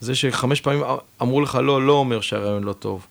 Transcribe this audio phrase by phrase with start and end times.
[0.00, 0.82] זה שחמש פעמים
[1.22, 3.06] אמרו לך לא, לא אומר שהרעיון לא טוב.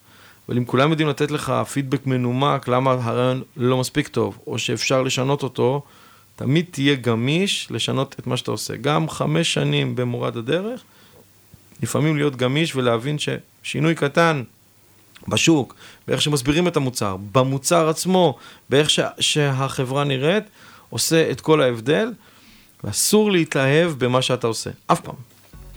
[0.49, 5.01] אבל אם כולם יודעים לתת לך פידבק מנומק למה הרעיון לא מספיק טוב, או שאפשר
[5.01, 5.81] לשנות אותו,
[6.35, 8.75] תמיד תהיה גמיש לשנות את מה שאתה עושה.
[8.75, 10.81] גם חמש שנים במורד הדרך,
[11.83, 14.43] לפעמים להיות גמיש ולהבין ששינוי קטן
[15.27, 15.75] בשוק,
[16.07, 18.37] באיך שמסבירים את המוצר, במוצר עצמו,
[18.69, 20.43] באיך ש- שהחברה נראית,
[20.89, 22.13] עושה את כל ההבדל,
[22.83, 25.34] ואסור להתאהב במה שאתה עושה, אף פעם.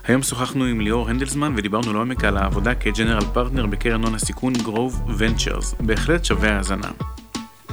[0.08, 4.52] היום שוחחנו עם ליאור הנדלסמן ודיברנו לעומק על העבודה כ general partner בקרן הון הסיכון
[4.52, 6.90] Grove Ventures, בהחלט שווה האזנה.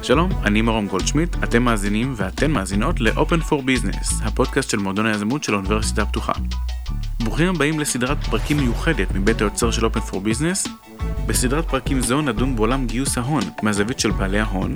[0.02, 5.44] שלום, אני מרום גולדשמיט, אתם מאזינים ואתן מאזינות ל-Open for Business, הפודקאסט של מועדון היזמות
[5.44, 6.34] של האוניברסיטה הפתוחה.
[7.24, 10.70] ברוכים הבאים לסדרת פרקים מיוחדת מבית היוצר של Open for Business.
[11.28, 14.76] בסדרת פרקים זו נדון בעולם גיוס ההון מהזווית של בעלי ההון,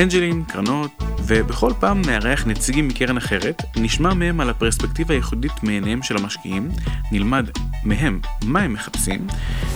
[0.00, 6.16] אנג'לים, קרנות, ובכל פעם נארח נציגים מקרן אחרת, נשמע מהם על הפרספקטיבה הייחודית מעיניהם של
[6.16, 6.68] המשקיעים,
[7.12, 7.50] נלמד
[7.84, 9.26] מהם מה הם מחפשים,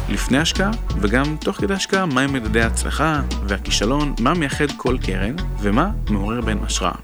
[0.08, 5.90] לפני השקעה, וגם תוך כדי השקעה מהם מדדי ההצלחה והכישלון, מה מייחד כל קרן, ומה
[6.10, 6.94] מעורר בהן השראה.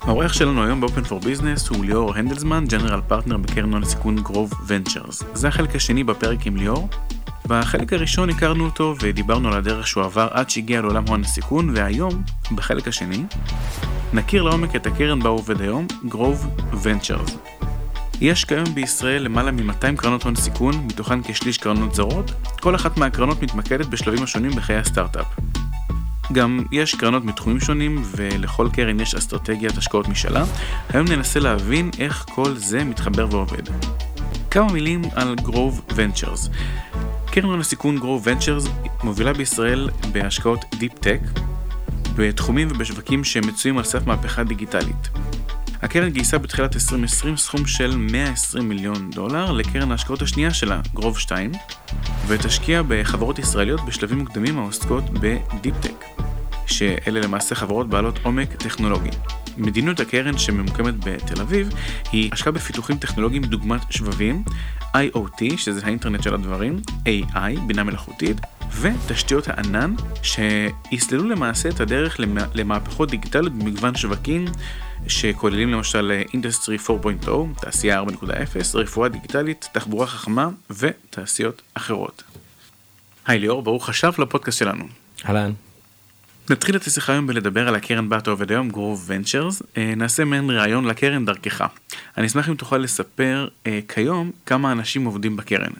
[0.00, 4.16] האורח שלנו היום ב Open for Business הוא ליאור הנדלסמן, general partner בקרן הון הסיכון
[4.16, 5.22] Grove Ventures.
[5.34, 6.88] זה החלק השני בפרק עם ליאור.
[7.46, 12.22] בחלק הראשון הכרנו אותו ודיברנו על הדרך שהוא עבר עד שהגיע לעולם הון הסיכון, והיום,
[12.54, 13.24] בחלק השני,
[14.12, 16.46] נכיר לעומק את הקרן בה עובד היום, גרוב
[16.82, 17.36] ונצ'רס.
[18.20, 23.42] יש כיום בישראל למעלה מ-200 קרנות הון סיכון, מתוכן כשליש קרנות זרות, כל אחת מהקרנות
[23.42, 25.26] מתמקדת בשלבים השונים בחיי הסטארט-אפ.
[26.32, 30.44] גם יש קרנות מתחומים שונים, ולכל קרן יש אסטרטגיית השקעות משלה.
[30.88, 33.62] היום ננסה להבין איך כל זה מתחבר ועובד.
[34.50, 36.50] כמה מילים על גרוב ונצ'רס.
[37.32, 38.64] קרן הון הסיכון גרוב ונצ'רס
[39.04, 41.20] מובילה בישראל בהשקעות deep tech,
[42.16, 45.08] בתחומים ובשווקים שמצויים על סף מהפכה דיגיטלית.
[45.82, 51.52] הקרן גייסה בתחילת 2020 סכום של 120 מיליון דולר לקרן ההשקעות השנייה שלה, Grove 2,
[52.26, 56.04] ותשקיע בחברות ישראליות בשלבים מוקדמים העוסקות ב deep tech,
[56.66, 59.10] שאלה למעשה חברות בעלות עומק טכנולוגי.
[59.56, 61.68] מדיניות הקרן שממוקמת בתל אביב
[62.12, 64.44] היא השקעה בפיתוחים טכנולוגיים דוגמת שבבים,
[64.80, 68.36] IoT, שזה האינטרנט של הדברים, AI, בינה מלאכותית,
[68.80, 72.20] ותשתיות הענן, שיסללו למעשה את הדרך
[72.54, 74.44] למהפכות דיגיטליות במגוון שווקים,
[75.08, 77.30] שכוללים למשל industry 4.0,
[77.60, 78.26] תעשייה 4.0,
[78.74, 82.22] רפואה דיגיטלית, תחבורה חכמה ותעשיות אחרות.
[83.26, 84.84] היי ליאור, ברוך השב לפודקאסט שלנו.
[85.28, 85.52] אהלן.
[86.50, 89.62] נתחיל את השיחה היום בלדבר על הקרן שאתה עובד היום, Grove Ventures.
[89.76, 91.64] נעשה מעין ראיון לקרן דרכך.
[92.18, 95.72] אני אשמח אם תוכל לספר אה, כיום כמה אנשים עובדים בקרן.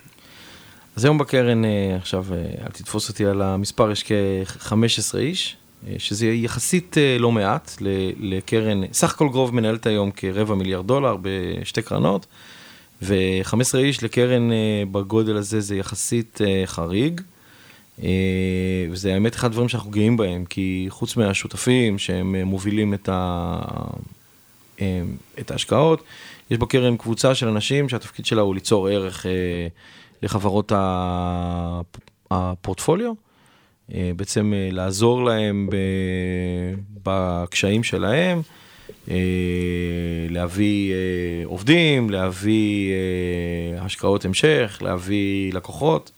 [0.97, 5.57] אז היום בקרן, אה, עכשיו, אה, אל תתפוס אותי על המספר, יש כ-15 איש,
[5.89, 7.77] אה, שזה יחסית אה, לא מעט
[8.21, 12.27] לקרן, סך הכל גרוב מנהלת היום כרבע מיליארד דולר בשתי קרנות,
[13.03, 17.21] ו-15 איש לקרן אה, בגודל הזה זה יחסית אה, חריג.
[18.03, 23.09] אה, וזה האמת אחד הדברים שאנחנו גאים בהם, כי חוץ מהשותפים שהם אה, מובילים את,
[23.13, 23.61] ה...
[24.81, 25.03] אה,
[25.39, 26.03] את ההשקעות,
[26.51, 29.27] יש בקרן קבוצה של אנשים שהתפקיד שלה הוא ליצור ערך
[30.23, 30.73] לחברות
[32.31, 33.13] הפורטפוליו,
[34.17, 35.69] בעצם לעזור להם
[37.03, 38.43] בקשיים שלהם,
[40.29, 40.95] להביא
[41.45, 42.93] עובדים, להביא
[43.79, 46.11] השקעות המשך, להביא לקוחות,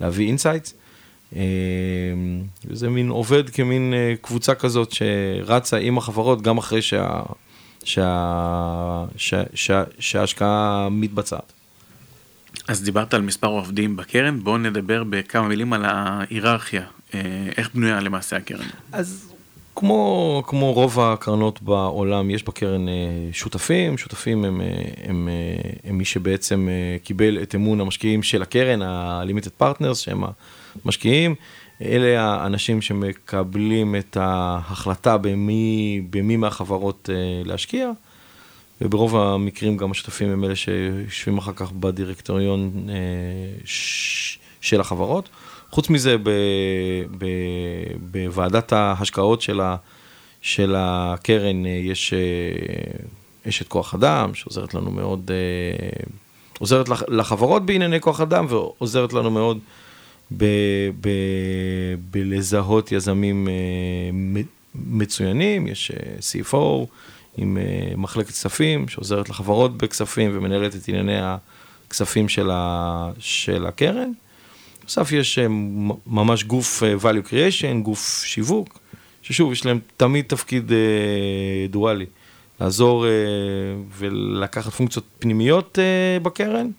[0.00, 0.74] להביא insights.
[2.64, 7.22] וזה מין עובד כמין קבוצה כזאת שרצה עם החברות גם אחרי שה,
[7.84, 11.52] שה, שה, שה, שההשקעה מתבצעת.
[12.68, 16.82] אז דיברת על מספר עובדים בקרן, בואו נדבר בכמה מילים על ההיררכיה,
[17.56, 18.66] איך בנויה למעשה הקרן.
[18.92, 19.32] אז
[19.76, 22.86] כמו, כמו רוב הקרנות בעולם, יש בקרן
[23.32, 24.70] שותפים, שותפים הם, הם,
[25.04, 25.28] הם,
[25.84, 26.68] הם מי שבעצם
[27.04, 30.24] קיבל את אמון המשקיעים של הקרן, ה-Limited Partners, שהם
[30.84, 31.34] משקיעים,
[31.82, 37.10] אלה האנשים שמקבלים את ההחלטה במי, במי מהחברות
[37.44, 37.90] להשקיע,
[38.80, 42.88] וברוב המקרים גם השותפים הם אלה שיושבים אחר כך בדירקטוריון
[44.60, 45.28] של החברות.
[45.70, 46.30] חוץ מזה, ב,
[47.18, 47.26] ב,
[48.10, 49.76] בוועדת ההשקעות של, ה,
[50.42, 52.14] של הקרן יש
[53.48, 55.30] אשת כוח אדם שעוזרת לנו מאוד,
[56.58, 59.58] עוזרת לחברות בענייני כוח אדם ועוזרת לנו מאוד
[62.10, 63.48] בלזהות יזמים
[64.74, 66.86] מצוינים, יש CFO
[67.36, 67.58] עם
[67.96, 71.18] מחלקת כספים שעוזרת לחברות בכספים ומנהלת את ענייני
[71.86, 74.10] הכספים של, ה, של הקרן.
[74.80, 75.38] בנוסף יש
[76.06, 78.78] ממש גוף value creation, גוף שיווק,
[79.22, 80.72] ששוב, יש להם תמיד תפקיד
[81.70, 82.06] דואלי,
[82.60, 83.06] לעזור
[83.98, 85.78] ולקחת פונקציות פנימיות
[86.22, 86.70] בקרן,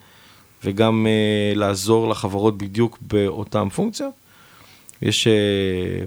[0.64, 1.08] וגם
[1.56, 4.14] לעזור לחברות בדיוק באותן פונקציות.
[5.02, 5.28] יש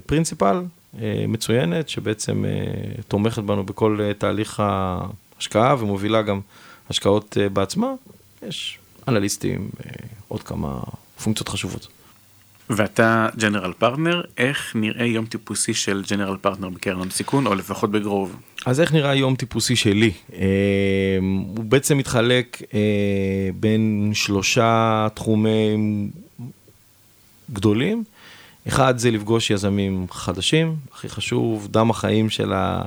[0.05, 0.61] principal
[1.27, 2.45] מצוינת שבעצם
[3.07, 6.39] תומכת בנו בכל תהליך ההשקעה ומובילה גם
[6.89, 7.93] השקעות בעצמה.
[8.47, 9.69] יש אנליסטים,
[10.27, 10.79] עוד כמה
[11.23, 11.87] פונקציות חשובות.
[12.71, 17.91] ואתה general partner, איך נראה יום טיפוסי של general partner בקרן הון סיכון, או לפחות
[17.91, 18.35] ב Grove?
[18.65, 20.11] אז איך נראה יום טיפוסי שלי?
[20.33, 20.39] אה,
[21.57, 22.79] הוא בעצם מתחלק אה,
[23.59, 26.11] בין שלושה תחומים
[27.53, 28.03] גדולים.
[28.67, 32.81] אחד זה לפגוש יזמים חדשים, הכי חשוב, דם החיים של, ה,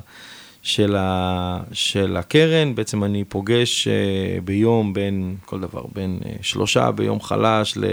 [0.63, 2.75] של, ה, של הקרן.
[2.75, 7.85] בעצם אני פוגש אה, ביום בין, כל דבר, בין שלושה ביום חלש ל...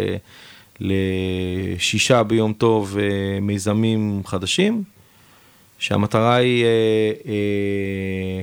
[0.81, 4.83] לשישה ביום טוב אה, מיזמים חדשים,
[5.79, 6.69] שהמטרה היא אה,
[7.27, 8.41] אה,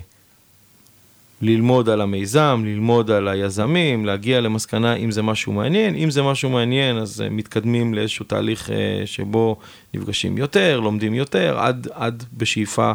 [1.43, 6.51] ללמוד על המיזם, ללמוד על היזמים, להגיע למסקנה אם זה משהו מעניין, אם זה משהו
[6.51, 8.71] מעניין אז מתקדמים לאיזשהו תהליך
[9.05, 9.57] שבו
[9.95, 12.93] נפגשים יותר, לומדים יותר, עד, עד בשאיפה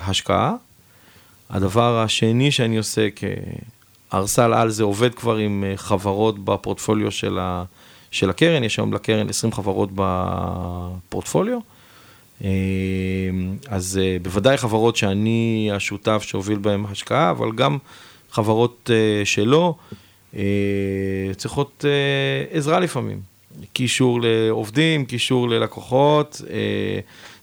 [0.00, 0.54] השקעה.
[1.50, 3.08] הדבר השני שאני עושה
[4.14, 7.64] ארסל על זה עובד כבר עם אה, חברות בפורטפוליו של, ה,
[8.10, 11.58] של הקרן, יש היום לקרן 20 חברות בפורטפוליו.
[12.44, 12.50] אה,
[13.68, 17.78] אז אה, בוודאי חברות שאני השותף שהוביל בהן השקעה, אבל גם
[18.30, 18.90] חברות
[19.24, 19.74] שלא,
[21.36, 21.84] צריכות
[22.50, 23.20] עזרה לפעמים.
[23.72, 26.42] קישור לעובדים, קישור ללקוחות,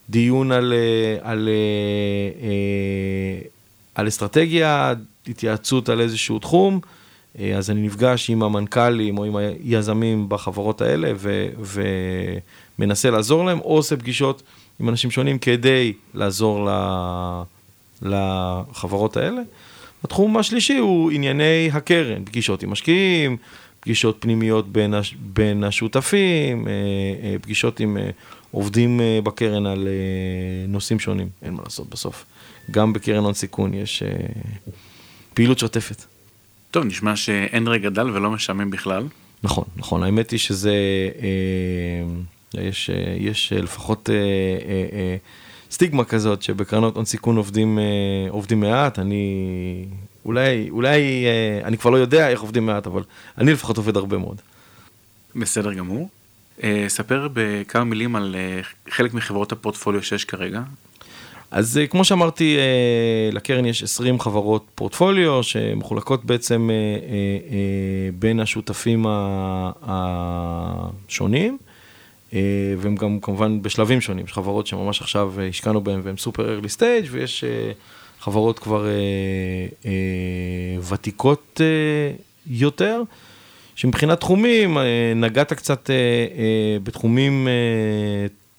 [0.09, 0.73] דיון על,
[1.21, 1.49] על,
[3.95, 4.93] על אסטרטגיה,
[5.27, 6.79] התייעצות על איזשהו תחום,
[7.39, 11.47] אה, אז אני נפגש עם המנכ"לים או עם היזמים בחברות האלה ו,
[12.79, 14.43] ומנסה לעזור להם, או עושה פגישות
[14.79, 16.69] עם אנשים שונים כדי לעזור
[18.01, 19.41] לחברות האלה.
[20.03, 23.37] התחום השלישי הוא ענייני הקרן, פגישות עם משקיעים,
[23.79, 26.73] פגישות פנימיות בין, הש, בין השותפים, אה,
[27.23, 27.97] אה, פגישות עם
[28.51, 29.87] עובדים בקרן על
[30.67, 32.25] נושאים שונים, אין מה לעשות בסוף.
[32.71, 34.03] גם בקרן הון סיכון יש
[35.33, 36.03] פעילות שוטפת.
[36.71, 39.07] טוב, נשמע שאין רגע דל ולא משעמם בכלל.
[39.43, 40.73] נכון, נכון, האמת היא שזה,
[41.21, 44.19] אה, יש, אה, יש לפחות אה, אה,
[44.93, 45.15] אה,
[45.71, 47.83] סטיגמה כזאת שבקרנות הון סיכון עובדים, אה,
[48.29, 49.85] עובדים מעט, אני
[50.25, 53.03] אולי, אולי, אה, אני כבר לא יודע איך עובדים מעט, אבל
[53.37, 54.41] אני לפחות עובד הרבה מאוד.
[55.35, 56.09] בסדר גמור.
[56.63, 60.61] אה, ספר בכמה מילים על אה, חלק מחברות הפורטפוליו שיש כרגע,
[61.51, 66.75] אז אה, כמו שאמרתי, אה, לקרן יש 20 חברות פורטפוליו שמחולקות בעצם אה,
[68.19, 69.05] בין השותפים
[71.07, 71.57] השונים,
[72.77, 77.05] והם גם כמובן בשלבים שונים, יש חברות שממש עכשיו השקענו בהן והן סופר ארלי סטייג'
[77.11, 77.43] ויש
[78.19, 78.85] חברות כבר
[80.89, 81.61] ותיקות
[82.47, 83.01] יותר.
[83.75, 84.77] שמבחינת תחומים,
[85.15, 85.89] נגעת קצת
[86.83, 87.47] בתחומים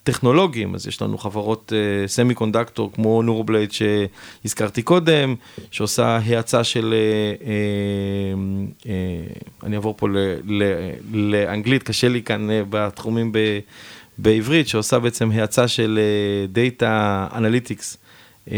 [0.04, 1.72] טכנולוגיים, אז יש לנו חברות
[2.06, 5.34] semi uh, conductor כמו NeuroBlade שהזכרתי קודם,
[5.70, 8.86] שעושה האצה של, uh, uh, uh,
[9.66, 10.62] אני אעבור פה ל, ל,
[11.12, 13.38] לאנגלית, קשה לי כאן uh, בתחומים ב,
[14.18, 15.98] בעברית, שעושה בעצם האצה של
[16.48, 17.96] דאטה uh, אנליטיקס
[18.48, 18.50] uh,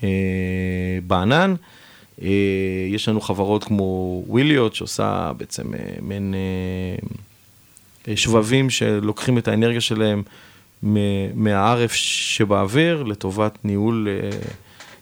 [0.00, 0.04] uh,
[1.06, 1.54] בענן.
[2.18, 2.22] Uh,
[2.90, 6.34] יש לנו חברות כמו וויליוט שעושה בעצם uh, מעין...
[7.02, 7.16] Uh,
[8.14, 10.22] שבבים שלוקחים את האנרגיה שלהם
[11.34, 14.38] מהערף שבאוויר לטובת ניהול, אה,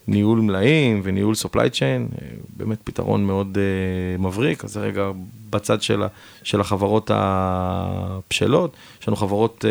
[0.09, 1.81] ניהול מלאים וניהול supply chain,
[2.23, 5.11] אה, באמת פתרון מאוד אה, מבריק, אז זה רגע
[5.51, 6.03] בצד של,
[6.43, 9.65] של החברות הבשלות, יש לנו חברות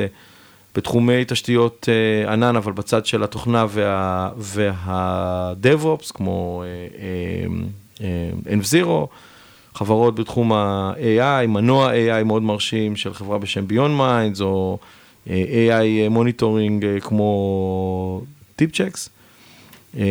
[0.76, 1.90] בתחומי תשתיות
[2.28, 6.64] ענן, אבל בצד של התוכנה וה, וה-DevOps, כמו
[8.46, 8.88] N0,
[9.76, 14.78] חברות בתחום ה-AI, מנוע AI מאוד מרשים של חברה בשם Beyond Minds, או
[15.30, 18.22] אה, AI monitoring אה, כמו
[18.56, 19.10] טיפצ'קס.
[19.98, 20.04] אה,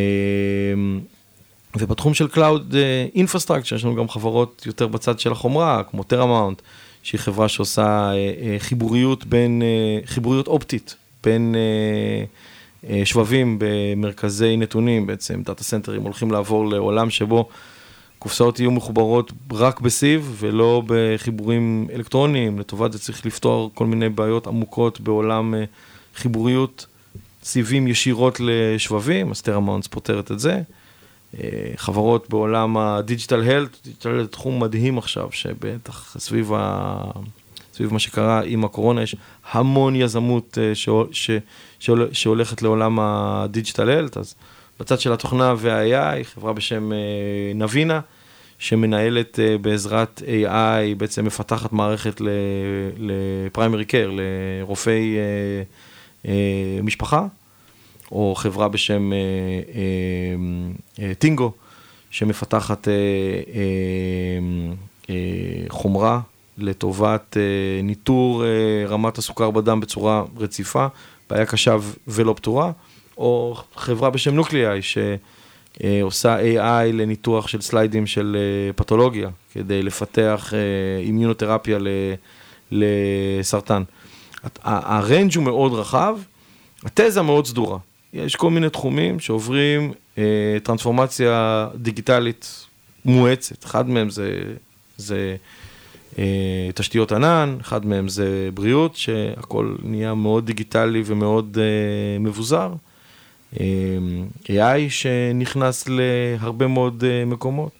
[1.77, 2.75] ובתחום של Cloud
[3.15, 6.63] Infrastructure יש לנו גם חברות יותר בצד של החומרה, כמו TerraMount,
[7.03, 8.11] שהיא חברה שעושה
[8.59, 9.63] חיבוריות בין,
[10.05, 11.55] חיבוריות אופטית בין
[13.05, 17.49] שבבים במרכזי נתונים, בעצם data centerים הולכים לעבור לעולם שבו
[18.23, 24.47] קופסאות יהיו מחוברות רק בסיב ולא בחיבורים אלקטרוניים, לטובת זה צריך לפתור כל מיני בעיות
[24.47, 25.65] עמוקות בעולם אה,
[26.15, 26.87] חיבוריות
[27.43, 30.63] סיבים ישירות לשבבים, אז TeraMount פותרת את זה.
[31.39, 36.97] אה, חברות בעולם ה digital health, digital health תחום מדהים עכשיו, שבטח סביב, ה...
[37.75, 39.17] סביב מה שקרה עם הקורונה יש
[39.51, 40.89] המון יזמות אה, ש...
[41.13, 41.31] ש...
[42.13, 44.35] שהולכת לעולם ה digital health, אז
[44.83, 46.91] בצד של התוכנה וה-AI, חברה בשם
[47.55, 48.01] נבינה,
[48.59, 52.21] שמנהלת uh, בעזרת AI, בעצם מפתחת מערכת
[52.99, 55.17] לפריימרי קר, לרופאי
[56.23, 56.29] uh,
[56.83, 57.27] משפחה,
[58.13, 59.13] או חברה בשם
[61.19, 61.53] טינגו,
[62.11, 62.89] שמפתחת
[65.69, 66.21] חומרה
[66.59, 70.87] לטובת uh, ניטור uh, רמת הסוכר בדם בצורה רציפה,
[71.31, 71.77] בעיה קשה
[72.09, 72.73] ולא פתורה,
[73.19, 74.99] או חברה בשם נוקליאי, ש...
[75.85, 81.79] אה, עושה AI לניתוח של סליידים של אה, פתולוגיה, כדי לפתח אה, אימיונותרפיה
[82.71, 83.83] לסרטן.
[84.65, 86.19] הריינג' הוא מאוד רחב,
[86.85, 87.79] התזה מאוד סדורה.
[88.13, 89.93] יש כל מיני תחומים שעוברים
[90.63, 92.67] טרנספורמציה דיגיטלית
[93.05, 93.65] מואצת.
[93.65, 94.43] אחד מהם זה,
[94.97, 95.37] זה
[96.75, 101.59] תשתיות ענן, אחד מהם זה בריאות, שהכל נהיה מאוד דיגיטלי ומאוד
[102.21, 102.73] מבוזר.
[103.55, 107.73] AI שנכנס להרבה מאוד אה, מקומות.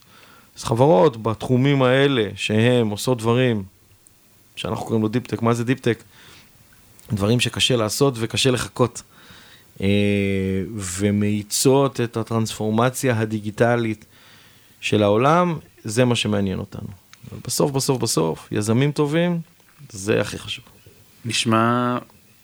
[0.57, 3.63] אז חברות בתחומים האלה, שהן עושות דברים
[4.57, 6.03] שאנחנו קוראים לו deep tech, מה זה deep tech?
[7.13, 9.03] דברים שקשה לעשות וקשה לחקות.
[9.81, 9.87] אה,
[10.75, 14.05] ומאיצות את הטרנספורמציה הדיגיטלית
[14.81, 16.89] של העולם, זה מה שמעניין אותנו.
[17.47, 19.41] בסוף, בסוף, בסוף, יזמים טובים,
[19.91, 20.65] זה הכי חשוב.
[21.25, 21.99] נשמע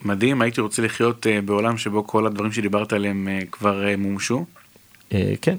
[0.04, 4.44] מדהים, הייתי רוצה לחיות uh, בעולם שבו כל הדברים שדיברת עליהם uh, כבר uh, מומשו.
[5.42, 5.56] כן,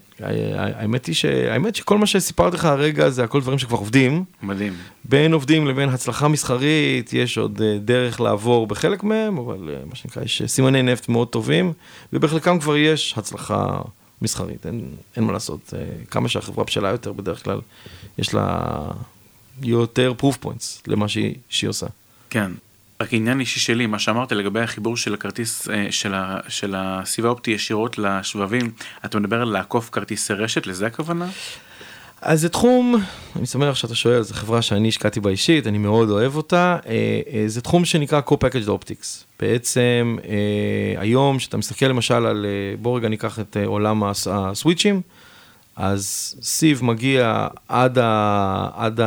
[0.56, 4.24] האמת היא שהאמת שכל מה שסיפרתי לך הרגע זה הכל דברים שכבר עובדים.
[4.44, 4.74] מדהים.
[5.06, 10.42] בין עובדים לבין הצלחה מסחרית, יש עוד דרך לעבור בחלק מהם, אבל מה שנקרא, יש
[10.46, 11.74] סימני נפט מאוד טובים,
[12.14, 13.82] ובחלקם כבר יש הצלחה
[14.22, 14.82] מסחרית, אין,
[15.16, 15.74] אין מה לעשות.
[16.12, 17.62] כמה שהחברה בשלה יותר, בדרך כלל
[18.18, 18.70] יש לה
[19.64, 21.88] יותר proof points למה שהיא, שהיא עושה.
[22.30, 22.52] כן.
[23.04, 27.26] רק עניין אישי שלי, מה שאמרת לגבי החיבור של הכרטיס, אה, של, ה, של הסיב
[27.26, 28.72] האופטי ישירות לשבבים,
[29.06, 31.28] אתה מדבר על לעקוף כרטיסי רשת, לזה הכוונה?
[32.22, 33.04] אז זה תחום,
[33.36, 36.78] אני שמח שאתה שואל, זו חברה שאני השקעתי בה אישית, אני מאוד אוהב אותה.
[36.88, 39.24] אה, אה, זה תחום שנקרא Co-Packaged Optics.
[39.40, 40.18] בעצם
[40.98, 42.46] היום, כשאתה מסתכל למשל על,
[42.82, 45.02] בוא רגע ניקח את עולם הסוויצ'ים,
[45.76, 49.00] אז סיב מגיע עד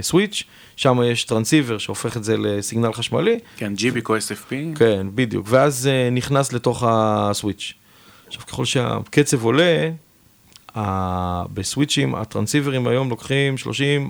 [0.00, 0.44] הסוויץ',
[0.76, 3.38] שם יש טרנסיבר שהופך את זה לסיגנל חשמלי.
[3.56, 4.78] כן, GBCO SFP.
[4.78, 7.74] כן, בדיוק, ואז uh, נכנס לתוך הסוויץ'.
[8.26, 9.90] עכשיו, ככל שהקצב עולה,
[11.54, 13.54] בסוויצ'ים, הטרנסיברים היום לוקחים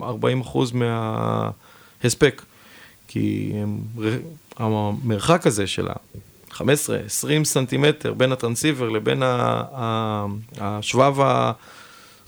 [0.00, 0.02] 30-40
[0.42, 2.42] אחוז מההספק,
[3.08, 3.78] כי הם,
[4.56, 9.22] המרחק הזה של ה-15-20 סנטימטר בין הטרנסיבר לבין
[10.60, 11.52] השבב ה...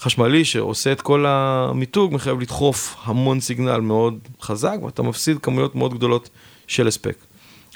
[0.00, 5.94] חשמלי שעושה את כל המיתוג, מחייב לדחוף המון סיגנל מאוד חזק, ואתה מפסיד כמויות מאוד
[5.94, 6.28] גדולות
[6.66, 7.16] של הספק.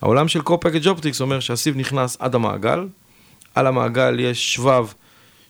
[0.02, 2.86] העולם של co-package optics אומר שהסיב נכנס עד המעגל,
[3.54, 4.86] על המעגל יש שבב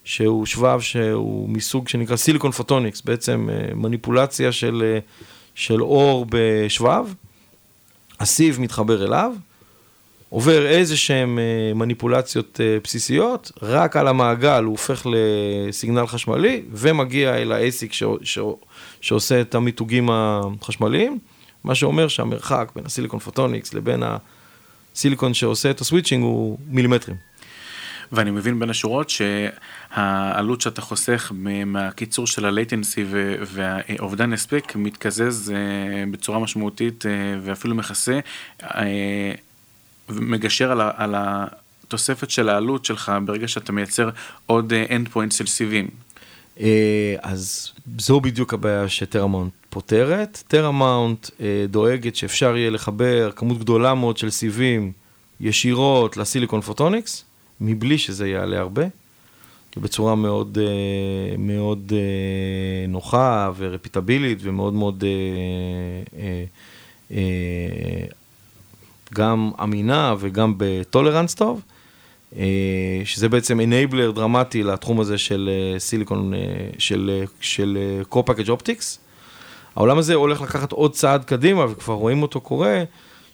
[0.03, 4.99] שהוא שבב שהוא מסוג שנקרא סיליקון פוטוניקס, בעצם אה, מניפולציה של, אה,
[5.55, 7.05] של אור בשבב,
[8.19, 9.33] הסיב מתחבר אליו,
[10.31, 17.35] עובר איזה שהן אה, מניפולציות אה, בסיסיות, רק על המעגל הוא הופך לסיגנל חשמלי, ומגיע
[17.35, 18.03] אל האסיק ש...
[18.23, 18.39] ש...
[19.01, 21.19] שעושה את המיתוגים החשמליים,
[21.63, 24.03] מה שאומר שהמרחק בין הסיליקון פוטוניקס לבין
[24.93, 27.17] הסיליקון שעושה את הסוויצ'ינג הוא מילימטרים.
[28.11, 31.31] ואני מבין בין השורות שהעלות שאתה חוסך
[31.65, 37.05] מהקיצור של ה-latency והאובדן הספק מתקזז אה, בצורה משמעותית
[37.41, 38.19] ואפילו מכסה
[40.15, 41.15] ומגשר על, על
[41.91, 44.09] התוספת של העלות שלך ברגע שאתה מייצר
[44.45, 45.87] עוד end uh, point של סיבים.
[46.57, 46.61] Uh,
[47.21, 50.43] אז זו בדיוק הבעיה שטרמאונט פותרת.
[50.47, 51.31] טרמאונט uh,
[51.69, 54.91] דואגת שאפשר יהיה לחבר כמות גדולה מאוד של סיבים
[55.39, 57.23] ישירות ל silicon photonics,
[57.61, 58.83] מבלי שזה יעלה הרבה,
[59.77, 60.57] בצורה מאוד,
[61.37, 61.93] מאוד
[62.87, 65.03] נוחה ורפיטבילית ומאוד מאוד
[69.13, 71.61] גם אמינה וגם בטולרנס טוב,
[72.37, 76.45] אה, שזה בעצם אנייבלר דרמטי לתחום הזה של סיליקון, אה, אה,
[76.77, 77.77] של, של
[78.11, 78.97] co-package optics.
[79.75, 82.83] העולם הזה הולך לקחת עוד צעד קדימה, וכבר רואים אותו קורה,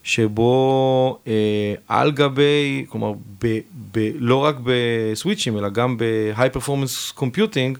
[0.03, 3.59] שבו אה, על גבי, כלומר, ב,
[3.91, 7.77] ב, לא רק בסוויצ'ים, אלא גם ב-high performance computing,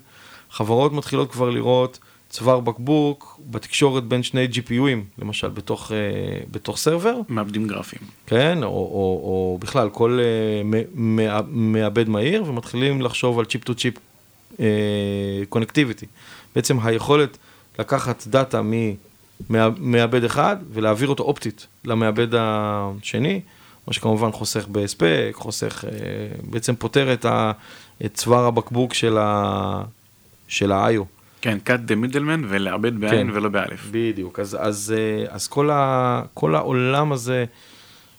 [0.51, 5.93] חברות מתחילות כבר לראות צוואר בקבוק בתקשורת בין שני GPU ים, למשל, בתוך, uh,
[6.51, 7.15] בתוך server.
[7.29, 8.01] מעבדים גרפיים.
[8.27, 10.97] כן, או, או, או בכלל, כל uh,
[11.47, 13.93] מעבד מהיר, ומתחילים לחשוב על chip to chip
[15.49, 16.05] connectivity.
[16.55, 17.37] בעצם היכולת
[17.79, 18.61] לקחת דאטה
[19.49, 23.41] ממעבד אחד ולהעביר אותו אופטית למעבד השני,
[23.87, 25.87] מה שכמובן חוסך בהספק, חוסך, uh,
[26.49, 27.13] בעצם פותר
[28.05, 29.17] את צוואר הבקבוק של
[30.71, 31.16] ה-IO.
[31.47, 33.37] כן, cut the middleman ולעבד בעין כן.
[33.37, 33.87] ולא באלף.
[33.91, 37.45] בדיוק, אז, אז, אה, אז כל, ה, כל העולם הזה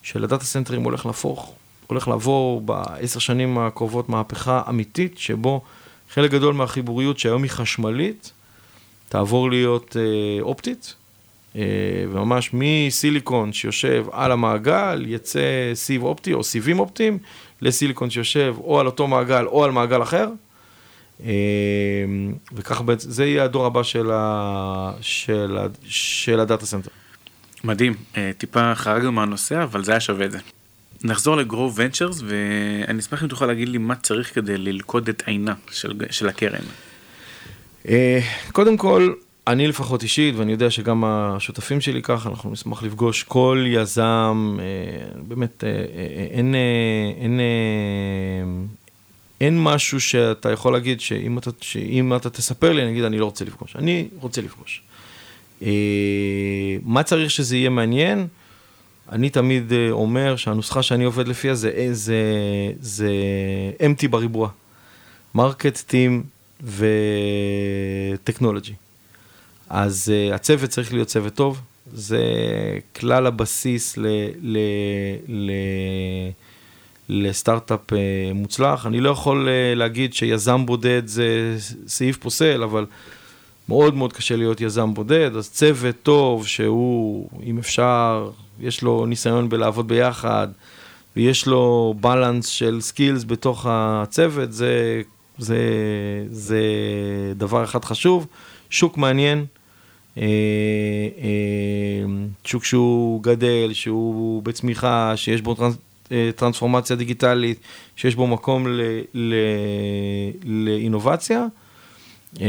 [0.02, 1.54] של הדאטה סנטרים הולך להפוך,
[1.86, 5.60] הולך לעבור בעשר שנים הקרובות מהפכה אמיתית, שבו
[6.10, 8.32] חלק גדול מהחיבוריות שהיום היא חשמלית,
[9.08, 10.94] תעבור להיות אה, אופטית,
[11.56, 11.62] אה,
[12.12, 17.18] וממש מסיליקון שיושב על המעגל, יצא סיב אופטי או סיבים אופטיים,
[17.62, 20.28] לסיליקון שיושב או על אותו מעגל או על מעגל אחר.
[21.24, 21.30] אה,
[22.52, 26.90] וככה בעצם, זה יהיה הדור הבא של, ה, של, ה, של ה data center.
[27.64, 30.38] מדהים, אה, טיפה חרגנו מהנושא, אבל זה היה שווה את זה.
[31.04, 35.22] נחזור ל Grove Ventures, ואני אשמח אם תוכל להגיד לי מה צריך כדי ללכוד את
[35.26, 36.64] עינה של, של הקרן.
[37.88, 38.20] אה,
[38.52, 39.12] קודם כל,
[39.46, 44.64] אני לפחות אישית, ואני יודע שגם השותפים שלי ככה, אנחנו נשמח לפגוש כל יזם, אה,
[45.28, 45.64] באמת,
[46.30, 46.54] אין,
[47.20, 48.44] אין, אה,
[49.40, 53.24] אין משהו שאתה יכול להגיד שאם אתה, שאם אתה תספר לי, אני אגיד, אני לא
[53.24, 53.76] רוצה לפגוש.
[53.76, 54.82] אני רוצה לפגוש.
[55.62, 58.26] אה, מה צריך שזה יהיה מעניין?
[59.12, 62.22] אני תמיד אה, אומר שהנוסחה שאני עובד לפיה זה, אה, זה,
[62.80, 63.10] זה
[63.78, 64.48] MT בריבוע.
[65.34, 66.22] market, team
[68.14, 68.72] ו technology.
[69.70, 71.60] אז uh, הצוות צריך להיות צוות טוב,
[71.92, 72.22] זה
[72.96, 74.06] כלל הבסיס ל,
[74.42, 74.58] ל,
[75.28, 75.50] ל,
[77.08, 77.94] לסטארט-אפ uh,
[78.34, 78.86] מוצלח.
[78.86, 82.86] אני לא יכול uh, להגיד שיזם בודד זה סעיף פוסל, אבל
[83.68, 89.48] מאוד מאוד קשה להיות יזם בודד, אז צוות טוב שהוא, אם אפשר, יש לו ניסיון
[89.48, 90.48] בלעבוד ביחד,
[91.16, 95.02] ויש לו בלנס של סקילס בתוך הצוות, זה,
[95.38, 95.58] זה,
[96.30, 96.62] זה
[97.36, 98.26] דבר אחד חשוב.
[98.70, 99.44] שוק מעניין,
[100.18, 100.24] אה,
[101.22, 102.04] אה,
[102.44, 105.68] שוק שהוא גדל, שהוא בצמיחה, שיש בו אה,
[106.36, 107.60] טרנספורמציה דיגיטלית,
[107.96, 108.80] שיש בו מקום ל,
[109.14, 109.34] ל,
[110.44, 111.46] לאינובציה
[112.40, 112.46] אה,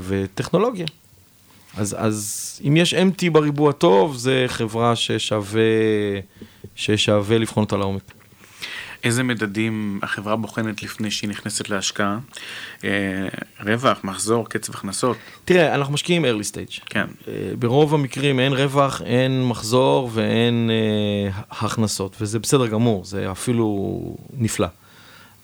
[0.00, 0.86] וטכנולוגיה.
[1.76, 5.62] אז, אז אם יש MT בריבוע טוב, זה חברה ששווה,
[6.76, 8.12] ששווה לבחון אותה לעומק.
[9.06, 12.18] איזה מדדים החברה בוחנת לפני שהיא נכנסת להשקעה?
[12.84, 12.90] אה,
[13.60, 15.16] רווח, מחזור, קצב הכנסות?
[15.44, 16.80] תראה, אנחנו משקיעים early stage.
[16.86, 17.06] כן.
[17.28, 24.16] אה, ברוב המקרים אין רווח, אין מחזור ואין אה, הכנסות, וזה בסדר גמור, זה אפילו
[24.38, 24.68] נפלא.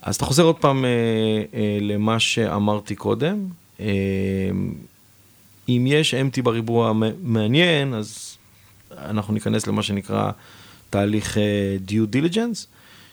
[0.03, 0.91] אז אתה חוזר עוד פעם אה,
[1.55, 3.47] אה, למה שאמרתי קודם.
[3.81, 3.87] אה,
[5.69, 8.37] אם יש empty בריבוע מעניין, אז
[8.99, 10.31] אנחנו ניכנס למה שנקרא
[10.91, 12.67] תהליך אה, due diligence.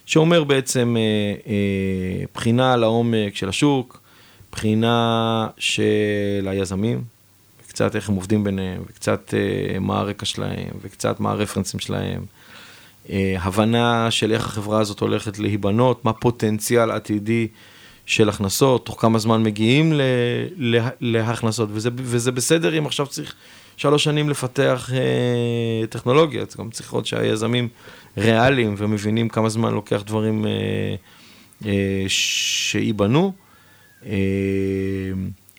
[0.10, 4.02] שאומר בעצם אה, אה, בחינה לעומק של השוק,
[4.52, 7.04] בחינה של היזמים,
[7.68, 12.22] קצת איך הם עובדים ביניהם, וקצת אה, מה הרקע שלהם, וקצת מה הרפרנסים שלהם,
[13.10, 17.48] אה, הבנה של איך החברה הזאת הולכת להיבנות, מה פוטנציאל עתידי
[18.06, 20.02] של הכנסות, תוך כמה זמן מגיעים ל,
[20.58, 23.36] לה, להכנסות, וזה, וזה בסדר אם עכשיו צריך
[23.80, 27.68] שלוש שנים לפתח אה, טכנולוגיה, זה גם צריך לראות שהיזמים
[28.18, 30.52] ריאליים ומבינים כמה זמן לוקח דברים אה,
[31.66, 33.34] אה, שייבנו.
[34.06, 34.12] אה,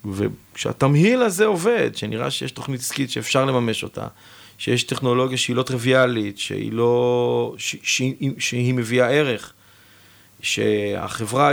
[0.04, 4.06] וכשהתמהיל הזה עובד, שנראה שיש תוכנית עסקית שאפשר לממש אותה,
[4.58, 7.54] שיש טכנולוגיה שהיא לא טריוויאלית, שהיא לא...
[7.58, 9.52] ש, שהיא, שהיא מביאה ערך,
[10.42, 11.50] שהחברה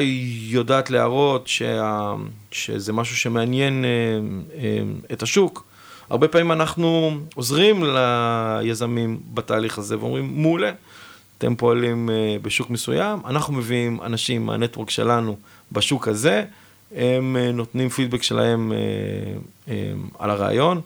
[0.50, 2.14] יודעת להראות שה,
[2.52, 3.90] שזה משהו שמעניין אה,
[4.60, 5.68] אה, את השוק,
[6.10, 10.72] הרבה פעמים אנחנו עוזרים ליזמים בתהליך הזה ואומרים, מעולה,
[11.38, 15.38] אתם פועלים uh, בשוק מסוים, אנחנו מביאים אנשים מהנטוורק שלנו
[15.72, 16.44] בשוק הזה,
[16.96, 18.72] הם uh, נותנים פידבק שלהם
[19.66, 19.70] um,
[20.20, 20.82] על הרעיון,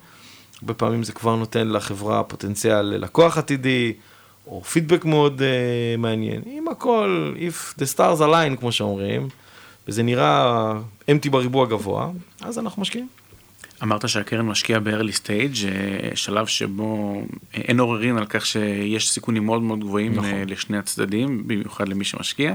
[0.61, 3.93] הרבה פעמים זה כבר נותן לחברה פוטנציאל ללקוח עתידי,
[4.47, 5.41] או פידבק מאוד
[5.97, 6.41] מעניין.
[6.45, 9.29] אם הכל, if the stars align, כמו שאומרים,
[9.87, 10.71] וזה נראה
[11.09, 12.09] empty בריבוע גבוה,
[12.41, 13.07] אז אנחנו משקיעים.
[13.83, 15.65] אמרת שהקרן משקיעה ב-early stage,
[16.15, 17.21] שלב שבו
[17.53, 20.29] אין עוררין על כך שיש סיכונים מאוד מאוד גבוהים נכון.
[20.47, 22.53] לשני הצדדים, במיוחד למי שמשקיע.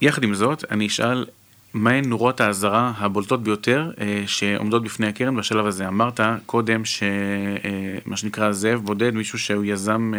[0.00, 1.26] יחד עם זאת, אני אשאל,
[1.74, 3.90] מהן נורות האזהרה הבולטות ביותר
[4.26, 5.88] שעומדות בפני הקרן בשלב הזה?
[5.88, 10.12] אמרת קודם שמה שנקרא זאב בודד, מישהו שהוא יזם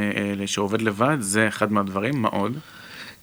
[0.45, 2.57] שעובד לבד, זה אחד מהדברים, מה עוד?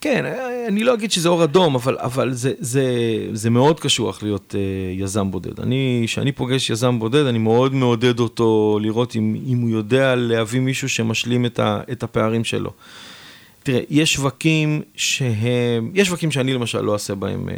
[0.07, 0.25] כן,
[0.69, 2.85] אני לא אגיד שזה אור אדום, אבל, אבל זה, זה,
[3.33, 5.61] זה מאוד קשוח להיות uh, יזם בודד.
[5.61, 10.61] אני, כשאני פוגש יזם בודד, אני מאוד מעודד אותו לראות אם, אם הוא יודע להביא
[10.61, 12.71] מישהו שמשלים את, ה, את הפערים שלו.
[13.62, 17.53] תראה, יש שווקים שהם, יש שווקים שאני למשל לא אעשה בהם uh,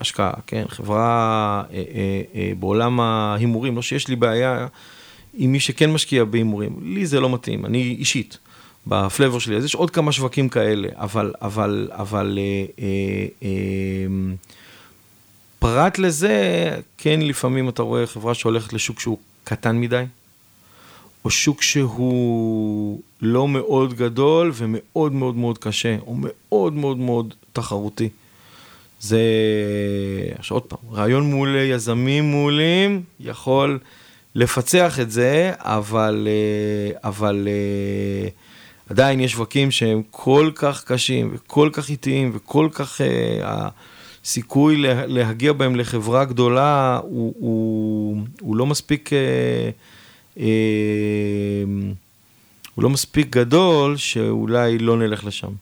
[0.00, 0.64] השקעה, כן?
[0.68, 4.66] חברה uh, uh, uh, בעולם ההימורים, לא שיש לי בעיה
[5.34, 8.38] עם מי שכן משקיע בהימורים, לי זה לא מתאים, אני אישית.
[8.88, 14.06] בפלייבור שלי, אז יש עוד כמה שווקים כאלה, אבל, אבל, אבל אה, אה, אה,
[15.58, 20.04] פרט לזה, כן לפעמים אתה רואה חברה שהולכת לשוק שהוא קטן מדי,
[21.24, 28.08] או שוק שהוא לא מאוד גדול ומאוד מאוד מאוד קשה, או מאוד מאוד מאוד תחרותי.
[29.00, 29.20] זה,
[30.38, 33.78] עכשיו עוד פעם, רעיון מול יזמים מעולים יכול
[34.34, 38.28] לפצח את זה, אבל, אה, אבל אה,
[38.90, 43.68] עדיין יש שווקים שהם כל כך קשים וכל כך איטיים וכל כך, אה,
[44.24, 49.10] הסיכוי להגיע בהם לחברה גדולה הוא, הוא, הוא לא מספיק,
[52.74, 55.52] הוא לא מספיק גדול שאולי לא נלך לשם.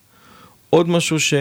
[0.71, 1.35] עוד משהו ש...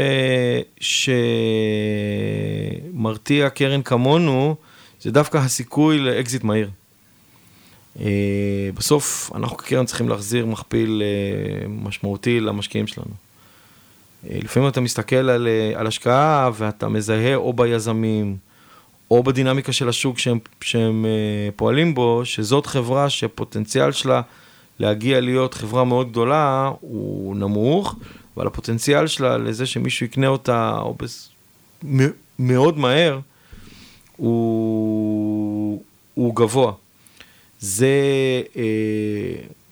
[2.93, 4.56] שמרתיע קרן כמונו,
[5.02, 6.69] זה דווקא הסיכוי לאקזיט מהיר.
[7.99, 13.12] אה, בסוף אנחנו כקרן צריכים להחזיר מכפיל אה, משמעותי למשקיעים שלנו.
[14.29, 18.38] אה, לפעמים אתה מסתכל על, על השקעה ואתה מזהה או ביזמים,
[19.12, 21.05] או בדינמיקה של השוק שהם, שהם
[21.55, 24.21] פועלים בו, שזאת חברה שפוטנציאל שלה
[24.79, 27.95] להגיע להיות חברה מאוד גדולה הוא נמוך,
[28.38, 31.29] אבל הפוטנציאל שלה לזה שמישהו יקנה אותה או בס...
[32.39, 33.19] מאוד מהר,
[34.17, 36.71] הוא, הוא גבוה.
[37.65, 37.88] זה
[38.58, 38.62] אה,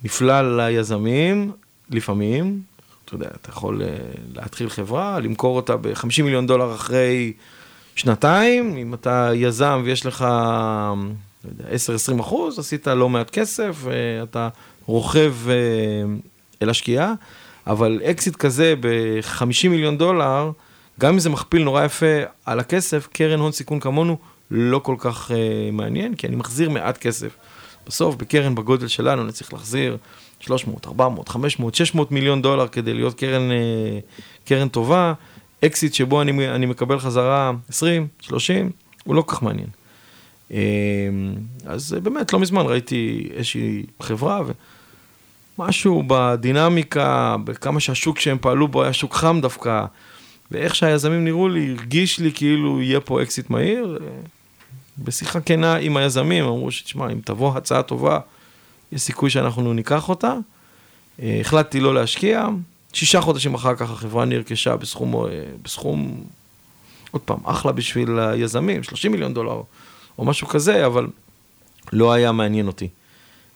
[0.04, 1.52] נפלא ליזמים,
[1.90, 2.62] לפעמים,
[3.06, 3.88] אתה יודע, אתה יכול אה,
[4.36, 7.34] להתחיל חברה, למכור אותה ב-50 מיליון דולר אחרי
[7.96, 10.96] שנתיים, אם אתה יזם ויש לך, לא
[12.18, 14.50] 10-20 אחוז, עשית לא מעט כסף, ואתה
[14.86, 15.54] רוכב אה,
[16.62, 17.14] אל השקיעה.
[17.68, 20.52] אבל אקזיט כזה ב-50 מיליון דולר,
[21.00, 24.18] גם אם זה מכפיל נורא יפה על הכסף, קרן הון סיכון כמונו
[24.52, 25.34] לא כל כך uh,
[25.72, 27.30] מעניין, כי אני מחזיר מעט כסף.
[27.88, 29.98] בסוף, בקרן בגודל שלנו, אני צריך להחזיר
[30.40, 35.14] 300, 400, 500, 600 מיליון דולר כדי להיות קרן, uh, קרן טובה.
[35.66, 38.70] אקזיט שבו אני, אני מקבל חזרה 20, 30,
[39.04, 39.68] הוא לא כל כך מעניין.
[40.50, 40.54] Uh,
[41.66, 44.52] אז באמת, לא מזמן ראיתי איזושהי חברה, ו...
[45.60, 49.86] משהו בדינמיקה, בכמה שהשוק שהם פעלו בו היה שוק חם דווקא,
[50.52, 54.00] ואיך שהיזמים נראו לי, הרגיש לי כאילו יהיה פה אקזיט מהיר.
[54.98, 58.20] בשיחה כנה עם היזמים, אמרו שתשמע, אם תבוא הצעה טובה,
[58.92, 60.34] יש סיכוי שאנחנו ניקח אותה.
[61.22, 62.48] אה, החלטתי לא להשקיע,
[62.94, 65.30] שישה חודשים אחר כך החברה נרכשה בסכום, אה,
[65.62, 66.24] בסכום,
[67.12, 69.62] עוד פעם, אחלה בשביל היזמים, 30 מיליון דולר
[70.18, 71.08] או משהו כזה, אבל
[71.94, 72.88] לא היה מעניין אותי.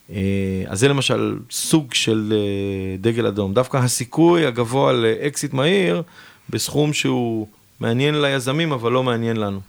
[0.10, 2.34] אה, אז זה למשל סוג של
[3.00, 3.54] דגל אדום.
[3.54, 6.02] דווקא הסיכוי הגבוה לאקזיט מהיר,
[6.50, 7.48] בסכום שהוא
[7.80, 9.60] מעניין ליזמים, אבל לא מעניין לנו.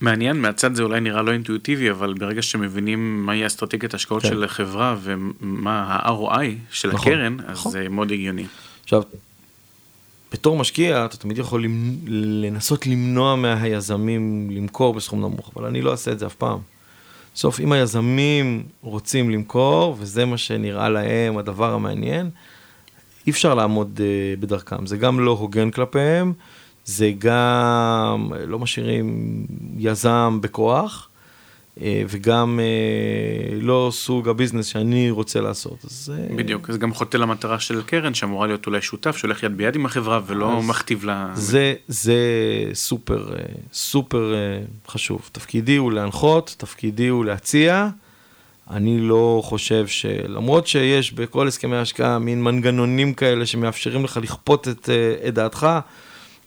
[0.00, 4.28] מעניין, מהצד זה אולי נראה לא אינטואיטיבי, אבל ברגע שמבינים מהי אסטרטגיית השקעות כן.
[4.28, 7.72] של החברה ומה ה-ROI של נכון, הקרן, אז נכון.
[7.72, 8.46] זה מאוד הגיוני.
[8.82, 9.02] עכשיו,
[10.32, 11.64] בתור משקיע, אתה תמיד יכול
[12.06, 16.58] לנסות למנוע מהיזמים למכור בסכום נמוך, אבל אני לא אעשה את זה אף פעם.
[17.34, 22.30] בסוף, אם היזמים רוצים למכור, וזה מה שנראה להם הדבר המעניין,
[23.26, 24.86] אי אפשר לעמוד uh, בדרכם.
[24.86, 26.32] זה גם לא הוגן כלפיהם,
[26.84, 29.26] זה גם לא משאירים
[29.78, 31.08] יזם בכוח.
[31.80, 35.84] אה, וגם אה, לא סוג הביזנס שאני רוצה לעשות.
[35.84, 36.12] אז...
[36.18, 39.74] אה, בדיוק, זה גם חוטא למטרה של קרן שאמורה להיות אולי שותף שהולך יד ביד
[39.74, 41.30] עם החברה ולא מכתיב לה...
[41.34, 42.14] זה, זה
[42.72, 43.34] סופר,
[43.72, 44.34] סופר
[44.88, 45.28] חשוב.
[45.32, 47.88] תפקידי הוא להנחות, תפקידי הוא להציע.
[48.70, 54.88] אני לא חושב שלמרות שיש בכל הסכמי ההשקעה מין מנגנונים כאלה שמאפשרים לך לכפות את,
[55.28, 55.66] את דעתך,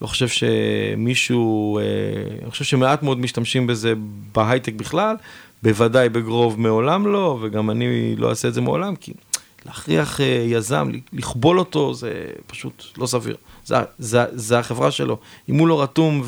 [0.01, 1.83] לא חושב שמישהו, אה,
[2.41, 3.93] אני חושב שמעט מאוד משתמשים בזה
[4.31, 5.15] בהייטק בכלל,
[5.63, 9.13] בוודאי בגרוב מעולם לא, וגם אני לא אעשה את זה מעולם, כי
[9.65, 13.35] להכריח אה, יזם, לכבול אותו, זה פשוט לא סביר.
[13.65, 15.17] זה, זה, זה החברה שלו.
[15.49, 16.23] אם הוא לא רתום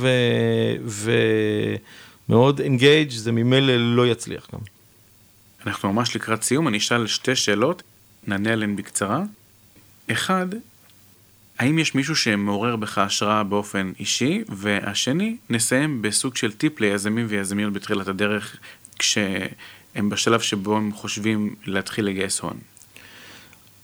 [2.29, 4.59] ומאוד אינגייג', זה ממילא לא יצליח גם.
[5.67, 7.83] אנחנו ממש לקראת סיום, אני אשאל שתי שאלות,
[8.27, 9.23] נענה עליהן בקצרה.
[10.11, 10.47] אחד,
[11.59, 14.43] האם יש מישהו שמעורר בך השראה באופן אישי?
[14.49, 18.57] והשני, נסיים בסוג של טיפ ליזמים ויזמיות בתחילת הדרך,
[18.99, 22.57] כשהם בשלב שבו הם חושבים להתחיל לגייס הון.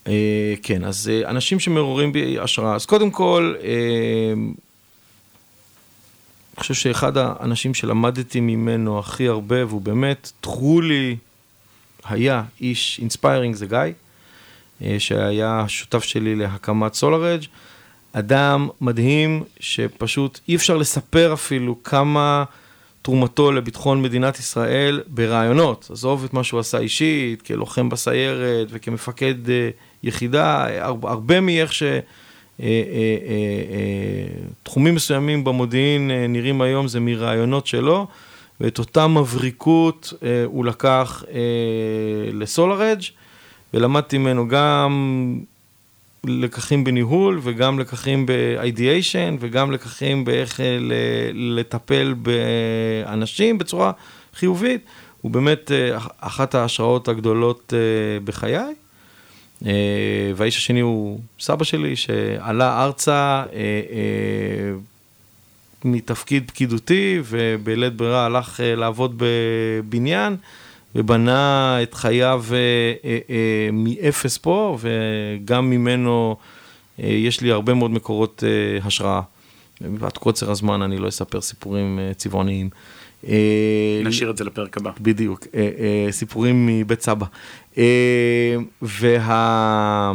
[0.08, 4.54] אה, כן, אז אה, אנשים שמעוררים בי השראה, אז קודם כל, אה, אני
[6.60, 11.17] חושב שאחד האנשים שלמדתי ממנו הכי הרבה, והוא באמת truly
[12.06, 14.05] היה איש inspiring, זה גיא.
[14.82, 17.43] אה, שהיה השותף שלי להקמת SolarEdge,
[18.14, 22.44] אדם מדהים שפשוט אי אפשר לספר אפילו כמה
[23.02, 25.88] תרומתו לביטחון מדינת ישראל ברעיונות.
[25.92, 29.70] עזוב את מה שהוא עשה אישית, כלוחם בסיירת וכמפקד אה,
[30.04, 30.68] יחידה,
[31.04, 31.84] הרבה מאיך ש...
[32.62, 32.68] אה,
[34.64, 38.08] תחומים מסוימים במודיעין נראים היום זה מרעיונות שלו,
[38.62, 40.14] ואת אותה מבריקות
[40.46, 41.24] הוא לקח
[42.34, 43.04] לסולר אדג'
[43.76, 45.40] ולמדתי ממנו גם
[46.24, 50.78] לקחים בניהול וגם לקחים ב-ideation וגם לקחים באיך אה,
[51.34, 53.92] לטפל באנשים בצורה
[54.36, 54.82] חיובית.
[55.22, 58.74] הוא באמת אה, אחת ההשראות הגדולות אה, בחיי.
[60.36, 63.44] והאיש השני הוא סבא שלי, שעלה ארצה
[65.86, 70.38] מתפקיד פקידותי, ובלית ברירה הלך לעבוד בבניין.
[70.95, 72.58] ובנה את חייו אה,
[73.10, 76.36] אה, אה, מאפס פה, וגם ממנו
[76.97, 79.21] יש לי הרבה מאוד מקורות אה, השראה.
[79.81, 82.69] מפאת קוצר הזמן אני לא אספר סיפורים צבעוניים.
[84.03, 84.91] נשאיר את זה לפרק הבא.
[85.01, 85.47] בדיוק,
[86.12, 87.25] סיפורים מבית סבא.
[87.77, 90.12] אה, וה...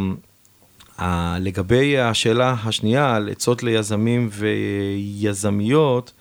[1.40, 6.12] לגבי השאלה השנייה על עצות ליזמים ויזמיות,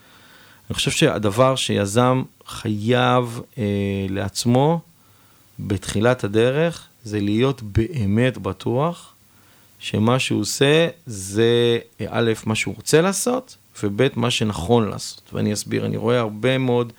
[0.69, 3.63] אני חושב שהדבר שיזם חייב אה,
[4.10, 4.79] לעצמו
[5.60, 9.13] בתחילת הדרך, זה להיות באמת בטוח
[9.79, 15.21] שמה שהוא עושה זה אה, א', מה שהוא רוצה לעשות, וב', מה שנכון לעשות.
[15.34, 16.93] ואני אסביר, אני רואה הרבה מאוד,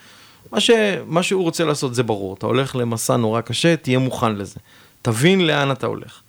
[0.52, 0.70] מה, ש,
[1.06, 4.61] מה שהוא רוצה לעשות זה ברור, אתה הולך למסע נורא קשה, תהיה מוכן לזה.
[5.02, 6.20] תבין לאן אתה הולך.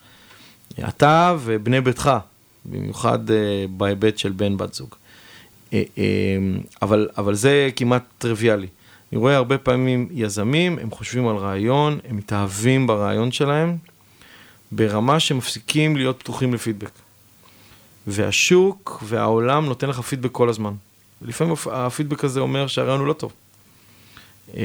[0.88, 2.12] אתה ובני ביתך,
[2.66, 4.96] במיוחד אה, בהיבט של בן בת זוג.
[5.74, 6.04] אה, אה,
[6.82, 8.68] אבל, אבל זה כמעט טריוויאלי.
[9.12, 13.78] אני רואה הרבה פעמים יזמים, הם חושבים על רעיון, הם מתאהבים ברעיון שלהם,
[14.72, 16.92] ברמה שמפסיקים להיות פתוחים לפידבק.
[18.08, 20.74] והשוק והעולם נותן לך פידבק כל הזמן.
[21.22, 23.34] לפעמים הפידבק הזה אומר שהרעיון הוא לא טוב.
[24.58, 24.64] אה,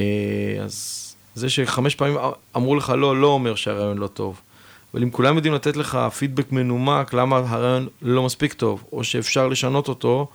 [0.63, 2.17] אז זה שחמש פעמים
[2.55, 4.41] אמרו לך לא, לא אומר שהרעיון לא טוב.
[4.93, 9.47] אבל אם כולם יודעים לתת לך פידבק מנומק למה הרעיון לא מספיק טוב, או שאפשר
[9.47, 10.27] לשנות אותו,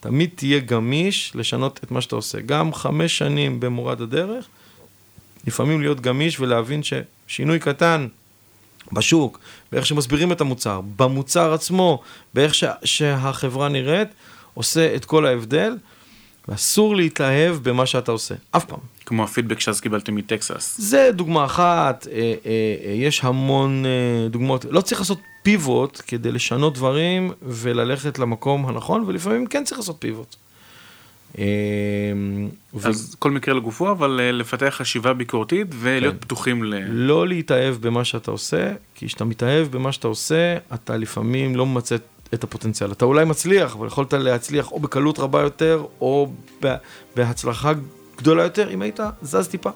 [0.00, 2.40] תמיד תהיה גמיש לשנות את מה שאתה עושה.
[2.40, 4.46] גם חמש שנים במורד הדרך,
[5.46, 8.06] לפעמים להיות גמיש ולהבין ששינוי קטן
[8.92, 9.38] בשוק,
[9.72, 12.02] באיך שמסבירים את המוצר, במוצר עצמו,
[12.34, 14.08] באיך ש- שהחברה נראית,
[14.54, 15.76] עושה את כל ההבדל,
[16.48, 18.78] ואסור להתאהב במה שאתה עושה, אף פעם.
[19.06, 20.76] כמו הפידבק שאז קיבלתם מטקסס.
[20.78, 22.50] זה דוגמה אחת, אה, אה,
[22.86, 29.04] אה, יש המון אה, דוגמאות, לא צריך לעשות פיבוט כדי לשנות דברים וללכת למקום הנכון,
[29.06, 30.36] ולפעמים כן צריך לעשות פיבוט.
[31.38, 31.44] אה,
[32.84, 33.20] אז ו...
[33.20, 36.20] כל מקרה לגופו, אבל אה, לפתח חשיבה ביקורתית ולהיות כן.
[36.20, 36.74] פתוחים ל...
[36.88, 41.96] לא להתאהב במה שאתה עושה, כי כשאתה מתאהב במה שאתה עושה, אתה לפעמים לא ממצה
[42.34, 42.92] את הפוטנציאל.
[42.92, 46.32] אתה אולי מצליח, אבל יכולת להצליח או בקלות רבה יותר, או
[47.16, 47.72] בהצלחה
[48.16, 49.70] גדולה יותר, אם היית זז טיפה.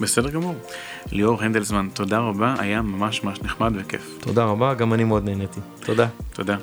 [0.00, 0.54] בסדר גמור.
[1.12, 4.18] ליאור הנדלזמן, תודה רבה, היה ממש ממש נחמד וכיף.
[4.20, 5.60] תודה רבה, גם אני מאוד נהניתי.
[5.80, 6.06] תודה.
[6.32, 6.56] תודה.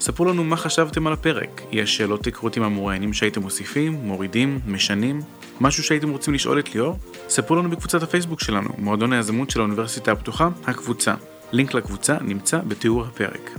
[0.00, 1.62] ספרו לנו מה חשבתם על הפרק.
[1.72, 5.20] יש שאלות היכרות עם המוראיינים שהייתם מוסיפים, מורידים, משנים,
[5.60, 6.98] משהו שהייתם רוצים לשאול את ליאור?
[7.28, 11.14] ספרו לנו בקבוצת הפייסבוק שלנו, מועדון היזמות של האוניברסיטה הפתוחה, הקבוצה.
[11.54, 13.50] לינק לקבוצה נמצא בתיאור הפרק.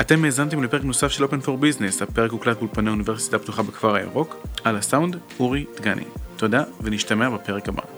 [0.00, 4.36] אתם האזנתם לפרק נוסף של Open for Business, הפרק הוקלט באולפני האוניברסיטה הפתוחה בכפר הירוק,
[4.64, 6.04] על הסאונד, אורי דגני.
[6.36, 7.97] תודה, ונשתמע בפרק הבא.